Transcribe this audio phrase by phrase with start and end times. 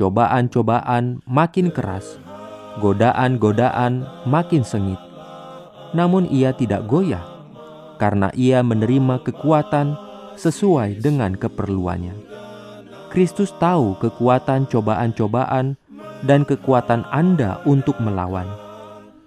[0.00, 2.16] cobaan-cobaan makin keras,
[2.80, 4.96] godaan-godaan makin sengit.
[5.92, 7.20] Namun ia tidak goyah,
[8.00, 9.92] karena ia menerima kekuatan
[10.40, 12.16] sesuai dengan keperluannya.
[13.12, 15.76] Kristus tahu kekuatan cobaan-cobaan
[16.24, 18.48] dan kekuatan Anda untuk melawan.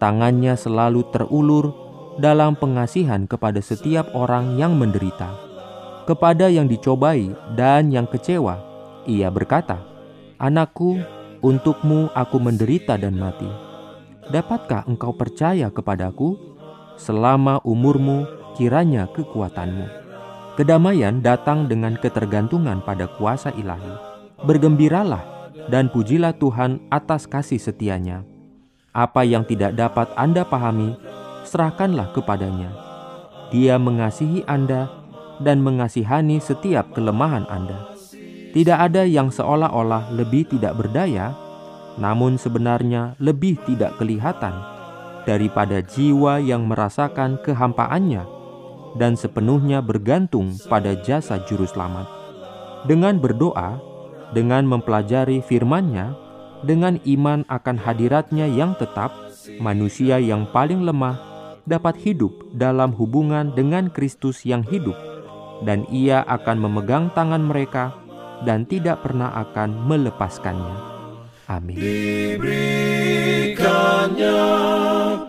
[0.02, 1.70] Tangannya selalu terulur
[2.18, 5.53] dalam pengasihan kepada setiap orang yang menderita
[6.04, 8.60] kepada yang dicobai dan yang kecewa,
[9.08, 9.80] ia berkata,
[10.40, 11.00] "Anakku,
[11.40, 13.48] untukmu aku menderita dan mati.
[14.32, 16.36] Dapatkah engkau percaya kepadaku?
[16.96, 19.88] Selama umurmu, kiranya kekuatanmu."
[20.54, 23.98] Kedamaian datang dengan ketergantungan pada kuasa ilahi.
[24.46, 28.22] Bergembiralah dan pujilah Tuhan atas kasih setianya.
[28.94, 30.94] Apa yang tidak dapat Anda pahami,
[31.50, 32.70] serahkanlah kepadanya.
[33.50, 35.03] Dia mengasihi Anda
[35.42, 37.94] dan mengasihani setiap kelemahan Anda.
[38.54, 41.34] Tidak ada yang seolah-olah lebih tidak berdaya,
[41.98, 44.54] namun sebenarnya lebih tidak kelihatan
[45.26, 48.22] daripada jiwa yang merasakan kehampaannya
[49.02, 52.06] dan sepenuhnya bergantung pada jasa juru selamat.
[52.86, 53.82] Dengan berdoa,
[54.38, 56.14] dengan mempelajari firman-Nya,
[56.62, 59.10] dengan iman akan hadiratnya yang tetap,
[59.58, 61.18] manusia yang paling lemah
[61.66, 65.13] dapat hidup dalam hubungan dengan Kristus yang hidup
[65.62, 67.94] dan ia akan memegang tangan mereka
[68.42, 70.94] dan tidak pernah akan melepaskannya.
[71.48, 71.78] Amin.
[71.78, 74.42] Diberikannya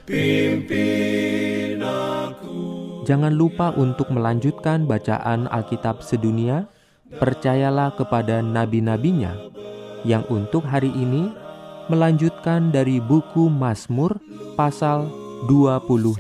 [0.07, 3.03] Pimpin aku.
[3.07, 6.67] Jangan lupa untuk melanjutkan bacaan Alkitab sedunia
[7.15, 9.31] percayalah kepada nabi-nabinya
[10.03, 11.31] yang untuk hari ini
[11.87, 14.19] melanjutkan dari buku Mazmur
[14.59, 15.07] pasal
[15.47, 16.19] 25.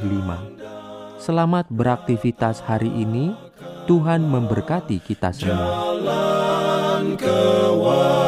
[1.19, 3.35] Selamat beraktivitas hari ini.
[3.87, 5.95] Tuhan memberkati kita semua.
[6.03, 8.27] Jalan kewajiban,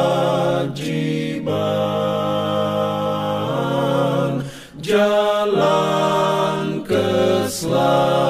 [4.79, 8.28] jalan keselamatan.